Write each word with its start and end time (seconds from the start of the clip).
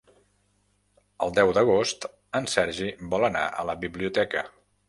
El 1.25 1.35
deu 1.41 1.53
d'agost 1.59 2.09
en 2.41 2.51
Sergi 2.57 2.91
vol 3.15 3.29
anar 3.31 3.47
a 3.65 3.71
la 3.73 3.81
biblioteca. 3.85 4.47